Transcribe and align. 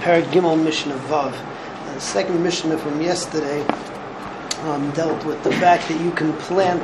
Parak 0.00 0.24
Gimel 0.32 0.62
Mishnah 0.64 0.96
Vav. 1.10 1.32
The 1.92 2.00
second 2.00 2.42
Mishnah 2.42 2.78
from 2.78 3.02
yesterday 3.02 3.60
um, 4.62 4.90
dealt 4.92 5.22
with 5.26 5.44
the 5.44 5.52
fact 5.52 5.88
that 5.88 6.00
you 6.00 6.10
can 6.12 6.32
plant 6.38 6.80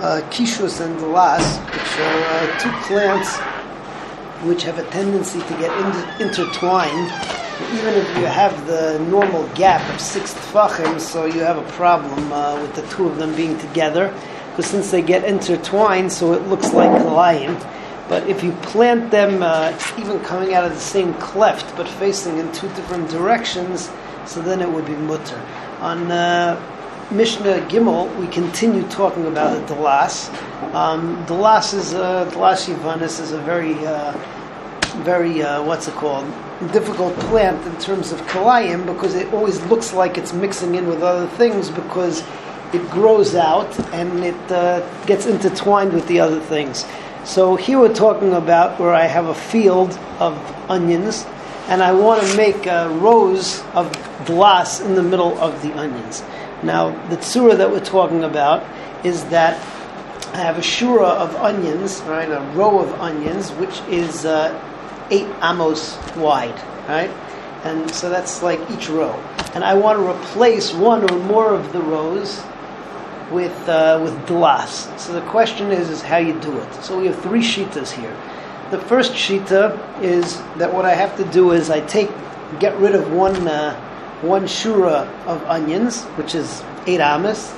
uh, 0.00 0.20
kishus 0.28 0.78
and 0.82 1.00
las, 1.10 1.56
which 1.58 2.00
are 2.00 2.22
uh, 2.26 2.58
two 2.58 2.70
plants 2.86 3.38
which 4.46 4.62
have 4.64 4.78
a 4.78 4.84
tendency 4.90 5.40
to 5.40 5.54
get 5.56 5.70
in- 5.72 6.28
intertwined. 6.28 7.10
Even 7.72 7.94
if 7.94 8.06
you 8.18 8.26
have 8.26 8.66
the 8.66 8.98
normal 9.08 9.48
gap 9.54 9.80
of 9.94 9.98
six 9.98 10.34
tfachim, 10.34 11.00
so 11.00 11.24
you 11.24 11.40
have 11.40 11.56
a 11.56 11.72
problem 11.72 12.30
uh, 12.30 12.60
with 12.60 12.74
the 12.74 12.82
two 12.94 13.08
of 13.08 13.16
them 13.16 13.34
being 13.36 13.56
together, 13.58 14.14
because 14.50 14.66
since 14.66 14.90
they 14.90 15.00
get 15.00 15.24
intertwined, 15.24 16.12
so 16.12 16.34
it 16.34 16.42
looks 16.48 16.74
like 16.74 16.90
a 16.90 17.04
kalayim. 17.04 17.58
But 18.10 18.28
if 18.28 18.42
you 18.42 18.50
plant 18.54 19.12
them, 19.12 19.40
uh, 19.40 19.72
even 19.96 20.18
coming 20.18 20.52
out 20.52 20.64
of 20.64 20.74
the 20.74 20.80
same 20.80 21.14
cleft, 21.14 21.76
but 21.76 21.86
facing 21.86 22.38
in 22.38 22.50
two 22.50 22.66
different 22.70 23.08
directions, 23.08 23.88
so 24.26 24.42
then 24.42 24.60
it 24.60 24.68
would 24.68 24.84
be 24.84 24.96
mutter. 24.96 25.40
On 25.78 26.10
uh, 26.10 26.60
Mishnah 27.12 27.68
Gimel, 27.68 28.12
we 28.18 28.26
continue 28.26 28.82
talking 28.88 29.26
about 29.26 29.64
the 29.68 29.74
Dalas. 29.76 30.28
Um, 30.74 31.24
Dalas 31.26 31.72
is 31.72 31.92
a, 31.92 32.28
Dalas 32.32 32.68
Yivanis 32.68 33.20
is 33.20 33.30
a 33.30 33.38
very, 33.38 33.74
uh, 33.86 34.10
very, 35.04 35.44
uh, 35.44 35.62
what's 35.62 35.86
it 35.86 35.94
called? 35.94 36.26
Difficult 36.72 37.14
plant 37.20 37.64
in 37.64 37.80
terms 37.80 38.10
of 38.10 38.20
kalayim 38.22 38.86
because 38.86 39.14
it 39.14 39.32
always 39.32 39.62
looks 39.66 39.92
like 39.92 40.18
it's 40.18 40.32
mixing 40.32 40.74
in 40.74 40.88
with 40.88 41.04
other 41.04 41.28
things 41.36 41.70
because 41.70 42.24
it 42.72 42.90
grows 42.90 43.36
out 43.36 43.78
and 43.94 44.24
it 44.24 44.52
uh, 44.52 44.80
gets 45.06 45.26
intertwined 45.26 45.92
with 45.92 46.08
the 46.08 46.18
other 46.18 46.40
things. 46.40 46.84
So 47.24 47.56
here 47.56 47.78
we're 47.78 47.94
talking 47.94 48.32
about 48.32 48.80
where 48.80 48.94
I 48.94 49.04
have 49.04 49.26
a 49.26 49.34
field 49.34 49.92
of 50.18 50.34
onions 50.70 51.26
and 51.68 51.82
I 51.82 51.92
want 51.92 52.26
to 52.26 52.36
make 52.36 52.66
uh, 52.66 52.88
rows 53.00 53.62
of 53.74 53.92
glass 54.24 54.80
in 54.80 54.94
the 54.94 55.02
middle 55.02 55.38
of 55.38 55.60
the 55.62 55.72
onions. 55.74 56.22
Now, 56.62 56.90
the 57.08 57.16
tsura 57.16 57.58
that 57.58 57.70
we're 57.70 57.84
talking 57.84 58.24
about 58.24 58.64
is 59.04 59.22
that 59.26 59.54
I 60.32 60.38
have 60.38 60.56
a 60.56 60.62
shura 60.62 61.10
of 61.10 61.36
onions, 61.36 62.00
right, 62.02 62.28
a 62.28 62.40
row 62.54 62.78
of 62.78 62.88
onions, 63.00 63.50
which 63.50 63.80
is 63.88 64.24
uh, 64.24 64.58
eight 65.10 65.28
amos 65.42 65.98
wide, 66.16 66.56
right? 66.88 67.10
And 67.64 67.90
so 67.90 68.08
that's 68.08 68.42
like 68.42 68.58
each 68.70 68.88
row. 68.88 69.12
And 69.54 69.62
I 69.62 69.74
want 69.74 69.98
to 69.98 70.08
replace 70.08 70.72
one 70.72 71.08
or 71.10 71.18
more 71.18 71.54
of 71.54 71.72
the 71.72 71.82
rows 71.82 72.42
with 73.30 73.68
uh, 73.68 74.00
with 74.02 74.26
glass. 74.26 74.88
So 75.02 75.12
the 75.12 75.22
question 75.30 75.70
is 75.70 75.88
is 75.88 76.02
how 76.02 76.18
you 76.18 76.38
do 76.40 76.56
it. 76.58 76.74
So 76.82 76.98
we 76.98 77.06
have 77.06 77.20
three 77.20 77.42
shitas 77.42 77.90
here. 77.90 78.16
The 78.70 78.78
first 78.78 79.12
shita 79.12 80.02
is 80.02 80.38
that 80.58 80.72
what 80.72 80.84
I 80.84 80.94
have 80.94 81.16
to 81.16 81.24
do 81.24 81.52
is 81.52 81.70
I 81.70 81.80
take 81.80 82.10
get 82.58 82.76
rid 82.78 82.94
of 82.94 83.12
one 83.12 83.48
uh, 83.48 83.74
one 84.22 84.44
shura 84.44 85.08
of 85.26 85.42
onions, 85.44 86.04
which 86.16 86.34
is 86.34 86.62
eight 86.86 87.00
amas. 87.00 87.54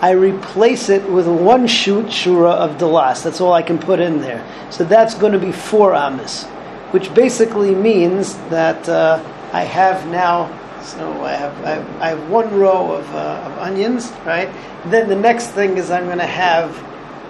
I 0.00 0.10
replace 0.10 0.90
it 0.90 1.08
with 1.10 1.26
one 1.26 1.66
shoot 1.66 2.06
shura 2.06 2.52
of 2.52 2.76
dalas. 2.78 3.22
That's 3.22 3.40
all 3.40 3.52
I 3.52 3.62
can 3.62 3.78
put 3.78 3.98
in 3.98 4.20
there. 4.20 4.44
So 4.70 4.84
that's 4.84 5.14
going 5.14 5.32
to 5.32 5.38
be 5.38 5.52
four 5.52 5.94
amas, 5.94 6.44
which 6.92 7.12
basically 7.14 7.74
means 7.74 8.34
that 8.50 8.88
uh, 8.88 9.22
I 9.52 9.62
have 9.62 10.06
now 10.08 10.50
so 10.86 11.24
I 11.24 11.32
have, 11.32 11.64
I 11.64 11.70
have, 11.70 12.00
I 12.00 12.08
have 12.10 12.30
one 12.30 12.54
row 12.54 12.92
of, 12.92 13.14
uh, 13.14 13.42
of, 13.44 13.58
onions, 13.58 14.12
right? 14.24 14.48
Then 14.86 15.08
the 15.08 15.16
next 15.16 15.48
thing 15.48 15.78
is 15.78 15.90
I'm 15.90 16.04
going 16.04 16.18
to 16.18 16.24
have 16.24 16.70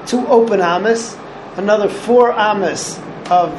two 0.06 0.26
open 0.26 0.60
amas, 0.60 1.16
another 1.56 1.88
four 1.88 2.32
amas 2.32 3.00
of 3.30 3.50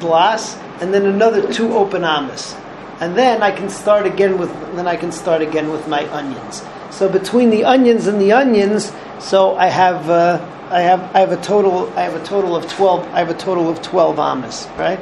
glass, 0.00 0.58
and 0.80 0.92
then 0.92 1.06
another 1.06 1.50
two 1.50 1.72
open 1.72 2.04
amas. 2.04 2.54
And 3.00 3.16
then 3.16 3.42
I 3.42 3.50
can 3.50 3.70
start 3.70 4.06
again 4.06 4.38
with 4.38 4.50
then 4.76 4.86
I 4.86 4.96
can 4.96 5.12
start 5.12 5.40
again 5.40 5.70
with 5.70 5.88
my 5.88 6.06
onions. 6.12 6.62
So 6.90 7.08
between 7.08 7.50
the 7.50 7.64
onions 7.64 8.06
and 8.06 8.20
the 8.20 8.32
onions, 8.32 8.92
so 9.18 9.56
I 9.56 9.68
have 9.68 10.10
uh, 10.10 10.44
I 10.70 10.80
have 10.80 11.00
I 11.14 11.20
have 11.20 11.32
a 11.32 11.40
total 11.40 11.88
I 11.96 12.02
have 12.02 12.14
a 12.14 12.24
total 12.24 12.54
of 12.54 12.68
twelve 12.68 13.06
I 13.14 13.20
have 13.20 13.30
a 13.30 13.38
total 13.38 13.70
of 13.70 13.80
twelve 13.82 14.18
amas, 14.18 14.66
right? 14.76 14.98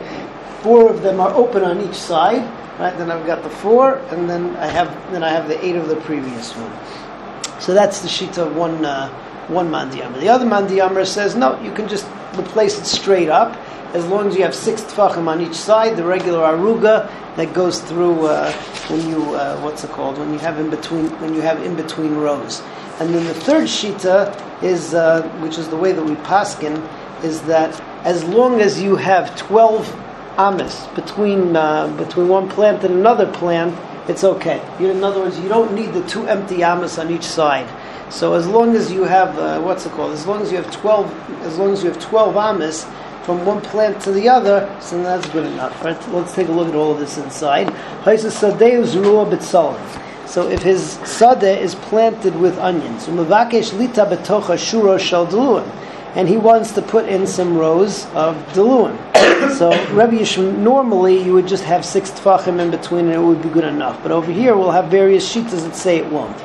Four 0.62 0.91
of 0.91 1.03
them 1.03 1.21
are 1.21 1.32
open 1.34 1.65
on 1.65 1.81
each 1.81 1.94
side, 1.97 2.44
right? 2.78 2.97
Then 2.97 3.10
I've 3.10 3.26
got 3.26 3.42
the 3.42 3.50
four, 3.50 3.97
and 4.10 4.28
then 4.28 4.56
I 4.56 4.66
have 4.66 4.88
then 5.12 5.22
I 5.22 5.31
have 5.31 5.48
the 5.48 5.64
eight 5.64 5.76
of 5.76 5.88
the 5.88 5.97
previous 5.97 6.53
one. 6.54 7.60
So 7.60 7.75
that's 7.75 8.00
the 8.03 8.09
sheet 8.09 8.38
of 8.38 8.54
one 8.56 8.84
uh, 8.84 9.09
one 9.48 9.69
mandiyama. 9.69 10.20
The 10.20 10.28
other 10.28 10.47
mandiyama 10.47 11.06
says 11.06 11.34
no, 11.36 11.60
you 11.62 11.72
can 11.72 11.88
just 11.88 12.06
replace 12.38 12.78
it 12.78 12.86
straight 12.86 13.28
up 13.28 13.56
as 13.94 14.06
long 14.06 14.28
as 14.28 14.36
you 14.36 14.42
have 14.42 14.54
six 14.54 14.82
tfachim 14.82 15.26
on 15.26 15.41
each 15.41 15.54
side. 15.54 15.97
The 15.97 16.04
regular 16.04 16.41
aruga 16.41 17.10
that 17.36 17.54
goes 17.54 17.81
through 17.81 18.26
uh, 18.26 18.53
when 18.88 19.09
you 19.09 19.34
uh, 19.34 19.59
what's 19.60 19.84
it 19.84 19.91
called 19.91 20.19
when 20.19 20.32
you 20.32 20.38
have 20.38 20.59
in 20.59 20.70
between 20.70 21.06
when 21.20 21.34
you 21.34 21.41
have 21.41 21.62
in 21.62 21.76
between 21.76 22.15
rows. 22.16 22.62
And 22.98 23.15
then 23.15 23.25
the 23.26 23.34
third 23.34 23.65
shita 23.65 24.62
is 24.62 24.94
uh, 24.94 25.22
which 25.41 25.59
is 25.59 25.69
the 25.69 25.76
way 25.76 25.92
that 25.92 26.04
we 26.04 26.15
paskin 26.16 26.76
is 27.22 27.42
that 27.42 27.81
as 28.04 28.25
long 28.25 28.60
as 28.60 28.81
you 28.81 28.97
have 28.97 29.34
twelve 29.36 29.86
amis 30.38 30.86
between 30.94 31.56
uh, 31.56 31.88
between 31.97 32.28
one 32.28 32.48
plant 32.48 32.84
and 32.84 32.94
another 32.94 33.26
plant, 33.32 33.74
it's 34.08 34.22
okay. 34.24 34.60
You, 34.78 34.91
in 34.91 35.02
other 35.02 35.20
words, 35.20 35.38
you 35.41 35.48
don't 35.48 35.72
need 35.74 35.92
the 35.92 36.06
two 36.06 36.26
empty 36.26 36.62
amis 36.62 36.98
on 36.98 37.10
each 37.10 37.24
side. 37.24 37.69
So 38.12 38.34
as 38.34 38.47
long 38.47 38.76
as 38.76 38.92
you 38.92 39.04
have 39.04 39.38
uh, 39.38 39.60
what's 39.60 39.84
it 39.86 39.92
called? 39.92 40.12
As 40.12 40.26
long 40.26 40.42
as 40.42 40.50
you 40.50 40.58
have 40.58 40.70
twelve, 40.70 41.12
as 41.42 41.58
long 41.58 41.72
as 41.72 41.82
you 41.82 41.91
have 41.91 42.00
twelve 42.00 42.36
amis 42.36 42.86
from 43.24 43.44
one 43.44 43.60
plant 43.60 44.00
to 44.02 44.12
the 44.12 44.28
other, 44.28 44.69
so 44.80 45.02
that's 45.02 45.28
good 45.30 45.47
enough. 45.47 45.84
Right? 45.84 45.98
Let's 46.10 46.32
take 46.32 46.48
a 46.48 46.53
look 46.53 46.68
at 46.68 46.74
all 46.76 46.92
of 46.92 47.00
this 47.00 47.18
inside. 47.18 47.72
So 50.26 50.48
if 50.48 50.62
his 50.62 50.98
sadeh 50.98 51.56
is 51.58 51.74
planted 51.74 52.36
with 52.36 52.58
onions, 52.58 53.06
and 56.16 56.27
he 56.27 56.38
wants 56.38 56.72
to 56.72 56.82
put 56.82 57.06
in 57.06 57.27
some 57.27 57.56
rows 57.56 58.06
of 58.06 58.34
deluan. 58.54 58.97
so 59.56 59.71
Rabbi 59.94 60.16
Yishmael, 60.16 60.56
normally 60.56 61.22
you 61.22 61.34
would 61.34 61.47
just 61.47 61.62
have 61.65 61.84
six 61.84 62.10
tfachim 62.10 62.59
in 62.59 62.71
between 62.71 63.04
and 63.04 63.15
it 63.15 63.21
would 63.21 63.43
be 63.43 63.50
good 63.50 63.65
enough. 63.65 64.03
But 64.03 64.12
over 64.12 64.32
here 64.32 64.56
we'll 64.56 64.71
have 64.71 64.87
various 64.87 65.31
shitas 65.31 65.62
that 65.62 65.77
say 65.77 65.99
it 65.99 66.10
won't. 66.10 66.37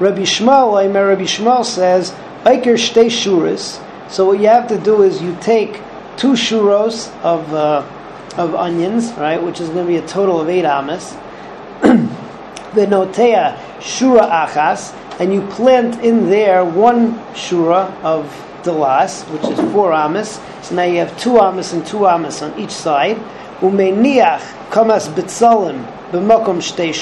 Rabbi 0.00 0.22
Yishmael, 0.22 0.92
Rabbi 0.92 1.22
Yishmael 1.22 1.64
says, 1.64 2.12
Eiker 2.44 2.74
shtei 2.74 3.06
shuras. 3.06 3.84
So 4.10 4.24
what 4.24 4.40
you 4.40 4.46
have 4.46 4.66
to 4.68 4.78
do 4.78 5.02
is 5.02 5.20
you 5.20 5.36
take 5.42 5.74
two 6.16 6.32
shuros 6.32 7.14
of 7.22 7.52
uh, 7.52 7.86
of 8.38 8.54
onions, 8.54 9.12
right, 9.14 9.42
which 9.42 9.60
is 9.60 9.68
going 9.68 9.84
to 9.84 9.92
be 9.92 9.96
a 9.96 10.06
total 10.06 10.40
of 10.40 10.48
eight 10.48 10.64
amas. 10.64 11.12
Venotea 12.72 13.58
shura 13.80 14.30
achas, 14.30 14.94
and 15.20 15.34
you 15.34 15.42
plant 15.48 16.02
in 16.02 16.30
there 16.30 16.64
one 16.64 17.14
shura 17.34 17.92
of 18.02 18.47
delas, 18.62 19.22
which 19.32 19.44
is 19.44 19.58
four 19.72 19.92
amas. 19.92 20.40
So 20.62 20.74
now 20.74 20.82
you 20.82 20.98
have 20.98 21.16
two 21.18 21.38
amas 21.38 21.72
and 21.72 21.86
two 21.86 22.06
amas 22.06 22.42
on 22.42 22.58
each 22.58 22.70
side. 22.70 23.16
Umeniach 23.60 24.70
kamas 24.70 25.08
bitzalim 25.08 25.84
b'makom 26.10 26.58
shtei 26.58 26.92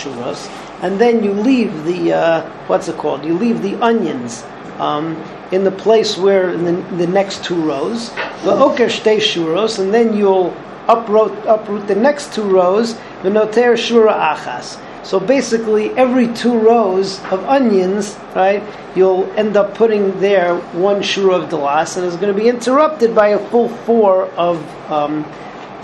and 0.82 1.00
then 1.00 1.24
you 1.24 1.32
leave 1.32 1.84
the 1.84 2.12
uh, 2.12 2.50
what's 2.66 2.88
it 2.88 2.96
called? 2.96 3.24
You 3.24 3.34
leave 3.34 3.62
the 3.62 3.74
onions. 3.76 4.44
Um, 4.78 5.16
in 5.52 5.64
the 5.64 5.70
place 5.70 6.18
where 6.18 6.50
in 6.50 6.64
the, 6.64 6.96
the 6.96 7.06
next 7.06 7.44
two 7.44 7.54
rows, 7.54 8.10
the 8.44 8.52
shtei 8.52 9.18
shuros, 9.18 9.78
and 9.78 9.94
then 9.94 10.14
you'll 10.14 10.54
uproot, 10.88 11.32
uproot 11.46 11.86
the 11.86 11.94
next 11.94 12.34
two 12.34 12.42
rows, 12.42 12.94
the 13.22 13.30
noter 13.30 13.74
shura 13.74 14.12
achas. 14.34 14.80
So 15.06 15.20
basically, 15.20 15.90
every 15.90 16.34
two 16.34 16.58
rows 16.58 17.22
of 17.26 17.44
onions, 17.44 18.18
right, 18.34 18.60
you'll 18.96 19.30
end 19.38 19.56
up 19.56 19.76
putting 19.76 20.18
there 20.18 20.56
one 20.72 21.00
shura 21.00 21.44
of 21.44 21.48
delas, 21.48 21.96
and 21.96 22.04
it's 22.04 22.16
going 22.16 22.34
to 22.34 22.38
be 22.38 22.48
interrupted 22.48 23.14
by 23.14 23.28
a 23.28 23.38
full 23.50 23.68
four 23.68 24.24
of 24.30 24.58
um, 24.90 25.22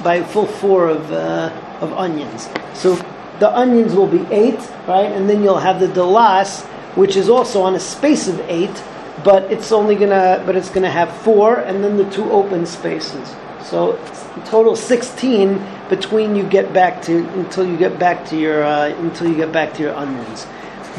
by 0.02 0.16
a 0.16 0.26
full 0.26 0.46
four 0.46 0.88
of 0.88 1.12
uh, 1.12 1.52
of 1.80 1.92
onions. 1.92 2.48
So 2.74 2.96
the 3.38 3.56
onions 3.56 3.94
will 3.94 4.08
be 4.08 4.26
eight, 4.34 4.58
right, 4.88 5.12
and 5.12 5.30
then 5.30 5.44
you'll 5.44 5.60
have 5.60 5.78
the 5.78 5.86
delas, 5.86 6.64
which 6.96 7.14
is 7.14 7.28
also 7.28 7.62
on 7.62 7.76
a 7.76 7.80
space 7.80 8.26
of 8.26 8.40
eight, 8.50 8.82
but 9.22 9.44
it's 9.52 9.70
only 9.70 9.94
gonna, 9.94 10.42
but 10.44 10.56
it's 10.56 10.68
gonna 10.68 10.90
have 10.90 11.16
four, 11.18 11.60
and 11.60 11.84
then 11.84 11.96
the 11.96 12.10
two 12.10 12.28
open 12.32 12.66
spaces. 12.66 13.36
So 13.64 13.98
total 14.46 14.76
sixteen 14.76 15.64
between 15.88 16.34
you 16.36 16.42
get 16.42 16.72
back 16.72 17.02
to 17.02 17.26
until 17.34 17.66
you 17.66 17.76
get 17.76 17.98
back 17.98 18.24
to 18.26 18.36
your 18.38 18.64
uh, 18.64 18.88
until 18.98 19.28
you 19.28 19.36
get 19.36 19.52
back 19.52 19.74
to 19.74 19.82
your 19.82 19.94
onions. 19.94 20.46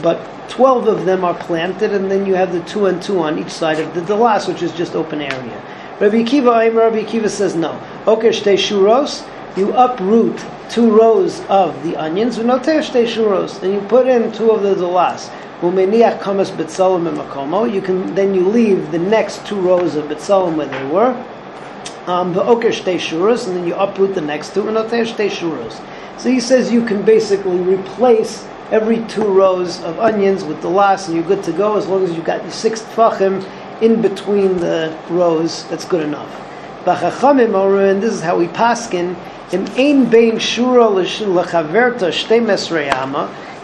But 0.01 0.19
twelve 0.50 0.88
of 0.88 1.06
them 1.06 1.24
are 1.24 1.33
planted, 1.33 1.94
and 1.94 2.10
then 2.10 2.25
you 2.25 2.36
have 2.36 2.51
the 2.51 2.62
two 2.62 2.88
and 2.88 3.01
two 3.01 3.19
on 3.19 3.38
each 3.38 3.51
side 3.51 3.80
of 3.80 3.94
the 3.94 4.01
delas, 4.01 4.48
which 4.48 4.62
is 4.62 4.71
just 4.74 4.95
open 4.95 5.21
area. 5.21 5.63
Rabbi 6.00 6.24
Kiva, 6.24 6.71
Rabbi 6.71 7.04
Kiva 7.04 7.30
says 7.30 7.56
no. 7.56 7.80
Okay, 8.07 8.30
shtei 8.30 8.56
shuros. 8.56 9.27
You 9.56 9.71
uproot 9.74 10.44
two 10.69 10.89
rows 10.89 11.42
of 11.42 11.83
the 11.83 11.95
onions, 11.95 12.39
v'noter 12.39 12.81
shtei 12.81 13.06
shuros, 13.06 13.62
and 13.62 13.74
you 13.74 13.81
put 13.81 14.07
in 14.07 14.31
two 14.31 14.50
of 14.51 14.63
the 14.63 14.74
delas. 14.74 15.30
Umeniach 15.62 16.19
kamas 16.19 16.50
betzalim 16.50 17.16
makomo. 17.16 17.71
You 17.71 17.81
can 17.81 18.16
then 18.16 18.33
you 18.33 18.48
leave 18.48 18.92
the 18.92 19.00
next 19.00 19.45
two 19.45 19.59
rows 19.59 19.95
of 19.95 20.06
betzalim 20.06 20.56
where 20.56 20.68
they 20.68 20.86
were. 20.88 21.13
Um, 22.06 22.34
shuros, 22.34 23.48
and 23.48 23.56
then 23.56 23.66
you 23.66 23.76
uproot 23.76 24.14
the 24.14 24.22
next 24.22 24.54
two 24.54 24.68
and 24.68 24.76
shuros. 24.76 25.82
So 26.20 26.30
he 26.30 26.40
says 26.42 26.72
you 26.72 26.86
can 26.86 27.04
basically 27.04 27.58
replace 27.60 28.46
every 28.72 29.06
two 29.06 29.26
rows 29.26 29.82
of 29.84 30.00
onions 30.00 30.44
with 30.44 30.62
the 30.62 30.70
last, 30.70 31.08
and 31.08 31.16
you're 31.16 31.26
good 31.26 31.44
to 31.44 31.54
go 31.54 31.78
as 31.78 31.88
long 31.88 32.04
as 32.04 32.12
you've 32.14 32.26
got 32.26 32.42
your 32.42 32.52
six 32.52 32.82
tfachim 32.82 33.42
in 33.82 34.02
between 34.02 34.58
the 34.58 34.98
rows. 35.10 35.64
That's 35.70 35.86
good 35.86 36.02
enough. 36.02 36.30
B'chachamim 36.84 37.90
and 37.90 38.04
this 38.04 38.14
is 38.14 38.22
how 38.22 38.38
we 38.38 38.48
paskin. 38.48 39.16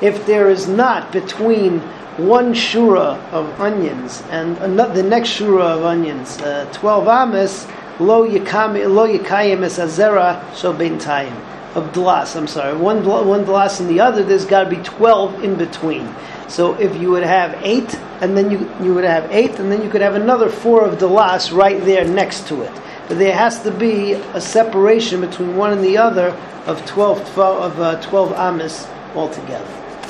If 0.02 0.26
there 0.26 0.50
is 0.50 0.68
not 0.68 1.12
between 1.12 1.80
one 2.18 2.54
shura 2.54 3.32
of 3.32 3.62
onions 3.62 4.24
and 4.30 4.58
another, 4.60 4.94
the 5.02 5.10
next 5.10 5.30
shura 5.30 5.78
of 5.78 5.84
onions, 5.84 6.40
uh, 6.42 6.70
twelve 6.72 7.08
amas, 7.08 7.68
lo 8.00 8.28
yikam 8.28 8.74
lo 8.94 9.08
yikayim 9.08 9.64
es 9.64 9.78
azera 9.78 10.54
so 10.54 10.74
bintayim 10.74 11.36
of 11.76 11.92
dlas. 11.94 12.36
I'm 12.36 12.48
sorry, 12.48 12.76
one 12.76 13.06
one 13.06 13.46
dlas 13.46 13.80
and 13.80 13.90
the 13.90 14.00
other. 14.00 14.24
There's 14.24 14.46
got 14.46 14.64
to 14.64 14.70
be 14.70 14.82
twelve 14.84 15.44
in 15.44 15.56
between. 15.56 16.14
So 16.48 16.74
if 16.80 16.96
you 17.00 17.12
would 17.12 17.24
have 17.24 17.54
eight, 17.64 17.94
and 18.22 18.36
then 18.36 18.50
you 18.50 18.70
you 18.82 18.94
would 18.96 19.04
have 19.04 19.30
eight, 19.32 19.60
and 19.60 19.72
then 19.72 19.84
you 19.84 19.90
could 19.90 20.02
have 20.02 20.16
another 20.16 20.50
four 20.50 20.86
of 20.86 20.98
dlas 20.98 21.56
right 21.56 21.80
there 21.86 22.06
next 22.06 22.48
to 22.48 22.64
it. 22.64 22.72
But 23.08 23.18
there 23.20 23.36
has 23.36 23.62
to 23.64 23.72
be 23.72 24.14
a 24.14 24.42
separation 24.42 25.22
between 25.22 25.56
one 25.56 25.72
and 25.72 25.84
the 25.84 25.98
other 25.98 26.30
of 26.66 26.84
twelve 26.86 27.20
of 27.38 27.80
uh, 27.80 28.02
twelve 28.02 28.34
amas 28.34 28.88
altogether. 29.16 29.68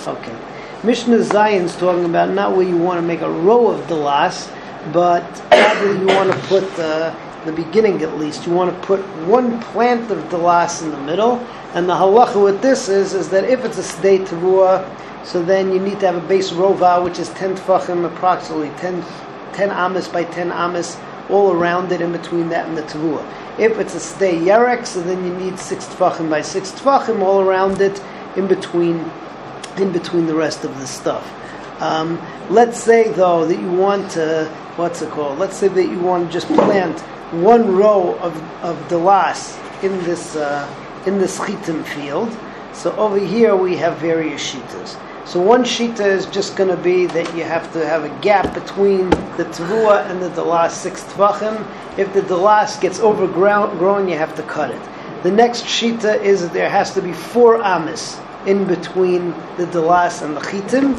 Okay. 0.07 0.35
Mishnah 0.81 1.17
Zayin's 1.17 1.75
talking 1.75 2.05
about 2.05 2.29
not 2.29 2.55
where 2.55 2.65
you 2.65 2.77
want 2.77 2.99
to 2.99 3.05
make 3.05 3.19
a 3.19 3.29
row 3.29 3.67
of 3.67 3.85
dalas, 3.87 4.49
but 4.93 5.23
rather 5.51 5.93
you 5.93 6.07
want 6.07 6.31
to 6.31 6.37
put 6.47 6.63
the, 6.77 7.13
the 7.45 7.51
beginning 7.51 8.01
at 8.01 8.17
least. 8.17 8.45
You 8.45 8.53
want 8.53 8.73
to 8.73 8.87
put 8.87 8.99
one 9.25 9.59
plant 9.61 10.11
of 10.11 10.19
dalas 10.25 10.83
in 10.83 10.91
the 10.91 10.99
middle, 10.99 11.37
and 11.73 11.87
the 11.87 11.93
halacha 11.93 12.43
with 12.43 12.61
this 12.61 12.89
is 12.89 13.13
is 13.13 13.29
that 13.29 13.43
if 13.43 13.63
it's 13.63 13.77
a 13.77 13.83
state 13.83 14.21
tavua, 14.21 14.85
so 15.25 15.41
then 15.43 15.71
you 15.71 15.79
need 15.79 15.99
to 15.99 16.05
have 16.05 16.15
a 16.15 16.27
base 16.27 16.51
rova, 16.51 17.03
which 17.03 17.19
is 17.19 17.29
ten 17.29 17.55
tfachim, 17.55 18.05
approximately 18.05 18.69
10, 18.77 19.03
10 19.53 19.71
amas 19.71 20.07
by 20.07 20.23
ten 20.23 20.51
amas, 20.51 20.97
all 21.29 21.51
around 21.51 21.91
it 21.91 22.01
in 22.01 22.11
between 22.11 22.49
that 22.49 22.67
and 22.67 22.77
the 22.77 22.83
tavua. 22.83 23.25
If 23.59 23.77
it's 23.77 23.95
a 23.95 23.99
stay 23.99 24.37
yerek, 24.37 24.85
so 24.85 25.01
then 25.01 25.23
you 25.25 25.33
need 25.35 25.59
six 25.59 25.85
tfachim 25.85 26.29
by 26.29 26.41
six 26.41 26.71
tfachim 26.71 27.21
all 27.21 27.41
around 27.41 27.81
it 27.81 28.01
in 28.35 28.47
between 28.47 29.11
in 29.77 29.91
between 29.91 30.25
the 30.25 30.35
rest 30.35 30.65
of 30.65 30.77
the 30.79 30.87
stuff. 30.87 31.31
Um, 31.81 32.19
let's 32.49 32.81
say 32.81 33.11
though 33.11 33.45
that 33.45 33.59
you 33.59 33.71
want 33.71 34.11
to, 34.11 34.45
what's 34.75 35.01
it 35.01 35.11
called? 35.11 35.39
Let's 35.39 35.55
say 35.55 35.69
that 35.69 35.85
you 35.85 35.99
want 35.99 36.27
to 36.27 36.33
just 36.33 36.47
plant 36.47 37.01
one 37.31 37.75
row 37.75 38.15
of 38.19 38.35
of 38.63 38.75
dalas 38.87 39.57
in 39.83 39.97
this 40.03 40.35
uh, 40.35 40.67
in 41.05 41.17
this 41.17 41.39
chitim 41.39 41.83
field. 41.85 42.35
So 42.73 42.95
over 42.95 43.19
here 43.19 43.55
we 43.55 43.75
have 43.77 43.97
various 43.97 44.41
shitas. 44.41 44.97
So 45.25 45.39
one 45.39 45.63
shita 45.63 46.05
is 46.05 46.25
just 46.25 46.55
going 46.55 46.69
to 46.69 46.81
be 46.81 47.05
that 47.07 47.35
you 47.35 47.43
have 47.43 47.71
to 47.73 47.85
have 47.85 48.03
a 48.03 48.21
gap 48.21 48.53
between 48.53 49.09
the 49.37 49.45
tavua 49.45 50.09
and 50.09 50.21
the 50.21 50.29
dalas 50.29 50.71
six 50.71 51.03
tvachim. 51.03 51.65
If 51.97 52.13
the 52.13 52.21
dalas 52.21 52.79
gets 52.81 52.99
overgrown, 52.99 54.07
you 54.07 54.17
have 54.17 54.35
to 54.35 54.43
cut 54.43 54.71
it. 54.71 54.81
The 55.21 55.31
next 55.31 55.65
shita 55.65 56.21
is 56.23 56.41
that 56.41 56.53
there 56.53 56.69
has 56.69 56.93
to 56.93 57.01
be 57.01 57.11
four 57.11 57.61
amis 57.61 58.17
in 58.45 58.65
between 58.65 59.31
the 59.57 59.65
Delas 59.65 60.21
and 60.21 60.35
the 60.35 60.39
Chitim, 60.39 60.95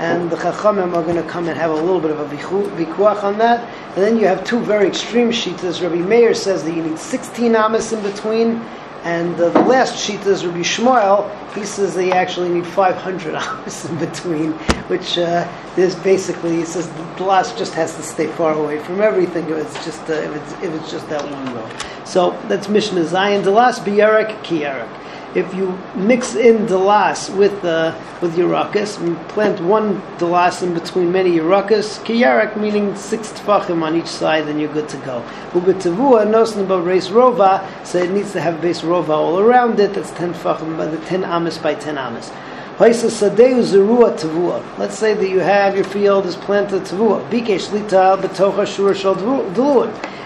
and 0.00 0.30
the 0.30 0.36
Chachamim 0.36 0.94
are 0.94 1.02
going 1.02 1.16
to 1.16 1.28
come 1.28 1.46
and 1.46 1.58
have 1.58 1.70
a 1.70 1.74
little 1.74 2.00
bit 2.00 2.10
of 2.10 2.20
a 2.20 2.36
vikuach 2.36 3.22
on 3.22 3.36
that. 3.36 3.68
And 3.94 4.02
then 4.02 4.18
you 4.18 4.26
have 4.26 4.42
two 4.44 4.58
very 4.60 4.88
extreme 4.88 5.28
shitas. 5.28 5.82
Rabbi 5.82 5.96
Meir 5.96 6.32
says 6.32 6.64
that 6.64 6.74
you 6.74 6.82
need 6.82 6.98
16 6.98 7.54
amas 7.54 7.92
in 7.92 8.02
between, 8.02 8.62
and 9.04 9.36
the 9.36 9.50
last 9.50 9.94
shitas, 9.94 10.42
Rabbi 10.42 10.60
Shmuel, 10.60 11.28
he 11.54 11.64
says 11.66 11.94
they 11.94 12.12
actually 12.12 12.48
need 12.48 12.66
500 12.66 13.34
amas 13.42 13.84
in 13.84 13.98
between, 13.98 14.52
which 14.88 15.18
uh, 15.18 15.46
is 15.76 15.94
basically, 15.96 16.56
he 16.56 16.64
says 16.64 16.90
the 17.18 17.24
last 17.24 17.58
just 17.58 17.74
has 17.74 17.94
to 17.96 18.02
stay 18.02 18.26
far 18.26 18.54
away 18.54 18.78
from 18.78 19.02
everything 19.02 19.50
if 19.50 19.58
it's 19.58 19.84
just, 19.84 20.00
uh, 20.08 20.14
if, 20.14 20.34
it's, 20.34 20.52
if 20.64 20.74
it's 20.80 20.90
just 20.90 21.06
that 21.10 21.22
one 21.30 21.54
row. 21.54 21.70
So 22.06 22.30
that's 22.48 22.70
Mishnah 22.70 23.04
Zayin. 23.04 23.44
The 23.44 23.50
last 23.50 23.84
Biyarek, 23.84 24.44
Kiyarek 24.44 24.88
if 25.34 25.54
you 25.54 25.78
mix 25.94 26.34
in 26.34 26.66
delas 26.66 27.34
with 27.34 27.64
uh, 27.64 27.94
with 28.20 28.36
Yerakas, 28.36 28.98
and 29.00 29.16
plant 29.28 29.60
one 29.60 30.00
delas 30.18 30.62
in 30.62 30.74
between 30.74 31.12
many 31.12 31.38
Yerakas, 31.38 31.98
kiyarak 32.04 32.56
meaning 32.56 32.94
six 32.96 33.32
tefachim 33.32 33.82
on 33.82 33.96
each 33.96 34.06
side, 34.06 34.46
then 34.46 34.58
you're 34.58 34.72
good 34.72 34.88
to 34.88 34.96
go. 34.98 35.22
Ubetavua, 35.52 36.26
nosin 36.26 36.64
about 36.64 36.84
base 36.84 37.08
rova, 37.08 37.64
so 37.86 37.98
it 37.98 38.10
needs 38.10 38.32
to 38.32 38.40
have 38.40 38.60
base 38.60 38.82
rova 38.82 39.10
all 39.10 39.38
around 39.38 39.78
it. 39.78 39.94
That's 39.94 40.10
ten 40.10 40.34
tefachim 40.34 40.76
by 40.76 40.86
the 40.86 40.98
ten 41.06 41.24
amas 41.24 41.58
by 41.58 41.74
ten 41.74 41.96
amas. 41.96 42.30
Let's 42.80 43.00
say 43.00 43.28
that 45.14 45.28
you 45.28 45.40
have 45.40 45.74
your 45.74 45.84
field 45.84 46.24
is 46.24 46.36
planted 46.36 46.82
tavua. 46.84 47.22
Bikesh 47.28 47.70
lita 47.72 48.16
betocha 48.18 48.66
shur 48.66 48.94
shal 48.94 49.16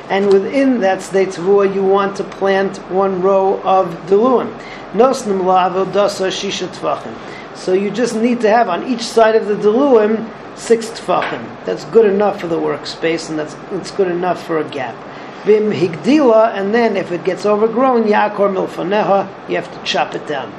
and 0.09 0.33
within 0.33 0.81
that 0.81 1.03
state 1.03 1.31
tavua, 1.31 1.75
you 1.75 1.83
want 1.83 2.17
to 2.19 2.25
plant 2.25 2.77
one 2.91 3.23
row 3.23 3.61
of 3.63 3.89
deluim. 4.07 4.57
Nosnim 4.93 5.43
la'avodasa 5.43 6.29
shisha 6.29 6.69
tfachim. 6.69 7.17
So 7.57 7.73
you 7.73 7.91
just 7.91 8.15
need 8.15 8.41
to 8.43 8.51
have 8.51 8.69
on 8.69 8.87
each 8.87 9.03
side 9.03 9.35
of 9.35 9.47
the 9.47 9.55
deluim 9.55 10.31
six 10.57 10.89
tfachim. 10.89 11.65
That's 11.65 11.85
good 11.87 12.05
enough 12.05 12.41
for 12.41 12.49
the 12.49 12.59
workspace, 12.59 13.31
and 13.31 13.39
that's 13.39 13.57
it's 13.73 13.91
good 13.91 14.09
enough 14.09 14.45
for 14.47 14.59
a 14.59 14.69
gap. 14.69 14.95
Vim 15.45 15.71
higdila, 15.71 16.55
and 16.55 16.75
then 16.75 16.97
if 16.97 17.13
it 17.13 17.25
gets 17.25 17.47
overgrown, 17.47 18.05
yakor 18.05 18.51
milfaneha, 18.53 19.29
you 19.49 19.57
have 19.57 19.73
to 19.73 19.83
chop 19.85 20.15
it 20.15 20.27
down 20.27 20.53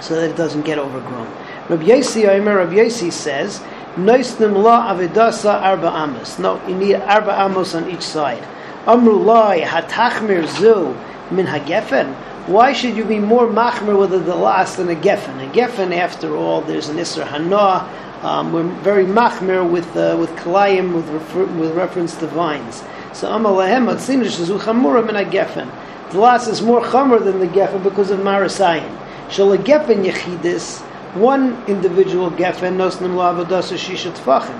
so 0.00 0.14
that 0.14 0.30
it 0.30 0.36
doesn't 0.36 0.62
get 0.62 0.78
overgrown. 0.78 1.26
Rabbi 1.68 1.84
Yossi, 1.84 2.28
Omer 2.28 2.56
Rabbi 2.56 2.74
Yossi 2.74 3.12
says, 3.12 3.60
Noisnim 3.96 4.62
la 4.62 4.92
avidasa 4.94 5.60
arba 5.60 5.88
amos. 5.88 6.38
No, 6.38 6.64
you 6.66 6.74
need 6.74 6.94
arba 6.94 7.40
amos 7.44 7.74
on 7.74 7.90
each 7.90 8.02
side. 8.02 8.42
Amru 8.86 9.12
loy 9.12 9.60
hatachmir 9.60 10.46
zu 10.46 10.96
min 11.30 11.46
hagefen. 11.46 12.14
Why 12.46 12.72
should 12.72 12.96
you 12.96 13.04
be 13.04 13.18
more 13.18 13.46
machmer 13.46 13.98
with 13.98 14.14
a 14.14 14.18
delas 14.18 14.76
than 14.76 14.88
a 14.88 14.94
gefen? 14.94 15.46
A 15.46 15.52
gefen, 15.52 15.94
after 15.94 16.34
all, 16.34 16.62
there's 16.62 16.88
an 16.88 16.96
isra 16.96 17.26
hanoah. 17.26 18.24
Um, 18.24 18.54
we're 18.54 18.62
very 18.80 19.04
machmer 19.04 19.70
with 19.70 19.94
uh, 19.94 20.16
with 20.18 20.30
kalayim 20.30 20.94
with, 20.94 21.06
refer- 21.10 21.44
with 21.44 21.74
reference 21.76 22.16
to 22.16 22.26
vines. 22.28 22.82
So 23.12 23.28
amalahem 23.28 23.94
atzinish 23.94 24.42
zu 24.42 24.58
chamura 24.58 25.04
min 25.04 25.16
a 25.16 25.28
gefen. 25.28 25.70
Delas 26.08 26.48
is 26.48 26.62
more 26.62 26.80
chamer 26.80 27.22
than 27.22 27.38
the 27.38 27.48
gefen 27.48 27.82
because 27.84 28.10
of 28.10 28.20
marasayin. 28.20 28.98
Shall 29.30 29.52
a 29.52 29.58
gefen 29.58 30.06
yechidis 30.06 30.80
one 31.14 31.62
individual 31.66 32.30
gefen 32.30 32.76
nosnim 32.76 33.14
lo 33.14 33.44
avodas 33.44 33.70
shisha 33.76 34.10
tfachim. 34.12 34.58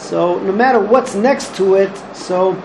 So 0.00 0.40
no 0.40 0.50
matter 0.50 0.80
what's 0.80 1.14
next 1.14 1.54
to 1.56 1.74
it, 1.74 1.96
so 2.16 2.60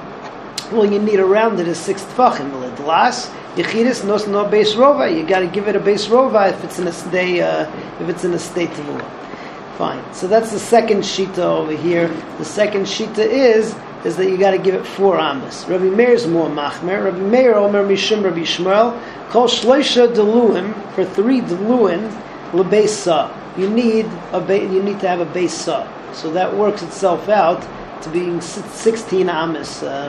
well, 0.75 0.91
you 0.91 0.99
need 0.99 1.19
around 1.19 1.59
it 1.59 1.67
is 1.67 1.77
six 1.77 2.03
tefachim. 2.03 2.51
The 2.51 2.83
glass 2.83 3.29
yichidis 3.55 4.05
nos 4.05 4.27
no 4.27 4.47
base 4.47 4.73
rova. 4.75 5.15
You 5.15 5.25
got 5.25 5.39
to 5.39 5.47
give 5.47 5.67
it 5.67 5.75
a 5.75 5.79
base 5.79 6.07
rova 6.07 6.51
if 6.51 6.63
it's 6.63 6.79
in 6.79 6.87
a 6.87 6.91
state 6.91 7.41
uh, 7.41 7.71
if 7.99 8.09
it's 8.09 8.23
in 8.23 8.33
a 8.33 8.39
state 8.39 8.69
tefillah. 8.69 9.77
Fine. 9.77 10.13
So 10.13 10.27
that's 10.27 10.51
the 10.51 10.59
second 10.59 10.99
shita 10.99 11.39
over 11.39 11.75
here. 11.75 12.07
The 12.37 12.45
second 12.45 12.83
shita 12.83 13.19
is 13.19 13.75
is 14.05 14.15
that 14.17 14.29
you 14.29 14.37
got 14.37 14.51
to 14.51 14.57
give 14.57 14.75
it 14.75 14.85
four 14.85 15.19
amas. 15.19 15.65
Rabbi 15.67 15.85
Meir 15.85 16.11
is 16.11 16.27
more 16.27 16.47
machmer. 16.47 17.03
Rabbi 17.03 17.19
Meir 17.19 17.55
Omer 17.55 17.83
Mishim 17.83 18.23
Rabbi 18.23 18.41
Shmuel 18.41 18.97
call 19.29 19.47
shloisha 19.47 20.13
deluim 20.13 20.73
for 20.93 21.03
three 21.03 21.41
deluim 21.41 22.09
lebesa. 22.51 23.35
You 23.57 23.69
need 23.69 24.05
a 24.31 24.39
ba- 24.39 24.59
you 24.59 24.83
need 24.83 24.99
to 24.99 25.07
have 25.07 25.19
a 25.19 25.25
base 25.25 25.53
sa. 25.53 25.87
So 26.13 26.31
that 26.31 26.55
works 26.55 26.81
itself 26.81 27.27
out 27.29 27.65
to 28.03 28.09
being 28.09 28.39
sixteen 28.41 29.27
amas. 29.27 29.83
Uh, 29.83 30.07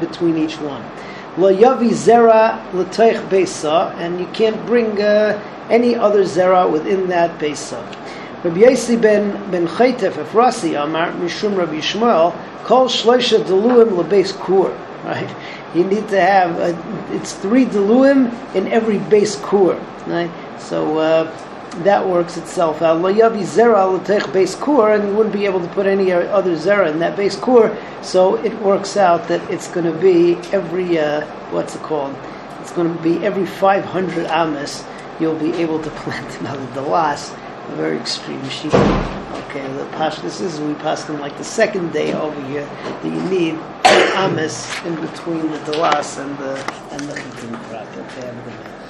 between 0.00 0.36
each 0.36 0.58
one. 0.60 0.82
Lo 1.36 1.52
yavi 1.54 1.90
zera 1.90 2.58
l'teich 2.72 3.28
besa, 3.30 3.94
and 3.98 4.18
you 4.18 4.26
can't 4.32 4.64
bring 4.66 5.00
uh, 5.00 5.40
any 5.70 5.94
other 5.94 6.24
zera 6.24 6.70
within 6.70 7.08
that 7.08 7.38
besa. 7.38 7.78
Rabbi 8.44 8.60
Yossi 8.60 9.00
ben 9.00 9.50
ben 9.50 9.66
Chaytef 9.66 10.12
Efrasi 10.12 10.80
Amar 10.80 11.12
Mishum 11.12 11.56
Rabbi 11.56 11.78
Shmuel 11.78 12.32
Kol 12.64 12.86
Shloisha 12.88 13.42
Deluim 13.44 13.90
LeBeis 13.90 14.32
Kur. 14.40 14.76
Right, 15.04 15.32
you 15.76 15.84
need 15.84 16.08
to 16.08 16.20
have 16.20 16.58
uh, 16.58 17.14
it's 17.14 17.32
three 17.32 17.64
Deluim 17.64 18.34
in 18.54 18.66
every 18.68 18.98
base 18.98 19.36
kur. 19.36 19.80
Right, 20.06 20.30
so. 20.58 20.98
Uh, 20.98 21.44
that 21.84 22.06
works 22.06 22.36
itself 22.36 22.82
out. 22.82 23.00
Lo 23.00 23.12
yavi 23.12 23.42
zera 23.42 23.86
l'tech 23.92 24.32
base 24.32 24.54
kur, 24.56 24.92
and 24.92 25.08
you 25.08 25.14
wouldn't 25.14 25.34
be 25.34 25.44
able 25.44 25.60
to 25.60 25.68
put 25.68 25.86
any 25.86 26.10
other 26.12 26.56
zera 26.56 26.90
in 26.90 26.98
that 26.98 27.16
base 27.16 27.36
core. 27.36 27.76
So 28.02 28.36
it 28.44 28.54
works 28.60 28.96
out 28.96 29.28
that 29.28 29.48
it's 29.50 29.68
going 29.68 29.86
to 29.86 29.98
be 29.98 30.34
every 30.52 30.98
uh, 30.98 31.26
what's 31.50 31.76
it 31.76 31.82
called? 31.82 32.16
It's 32.60 32.72
going 32.72 32.94
to 32.94 33.02
be 33.02 33.24
every 33.24 33.46
500 33.46 34.26
amas. 34.26 34.84
You'll 35.20 35.38
be 35.38 35.52
able 35.54 35.82
to 35.82 35.90
plant 36.02 36.40
another 36.40 36.66
dalas, 36.68 37.32
a 37.32 37.76
very 37.76 37.98
extreme 37.98 38.46
sheep. 38.48 38.74
Okay, 38.74 39.66
the 39.74 39.86
pash. 39.92 40.18
This 40.18 40.40
is 40.40 40.60
we 40.60 40.74
pass 40.74 41.04
them 41.04 41.20
like 41.20 41.36
the 41.38 41.44
second 41.44 41.92
day 41.92 42.12
over 42.12 42.40
here 42.46 42.64
that 42.64 43.04
you 43.04 43.22
need 43.30 43.54
amas 44.16 44.68
in 44.84 44.94
between 44.96 45.50
the 45.50 45.58
dalas 45.58 46.18
and 46.22 46.36
the 46.38 46.54
and 46.92 47.00
the 47.08 47.18
Okay, 47.98 48.28
a 48.28 48.32
good 48.32 48.46
night. 48.46 48.87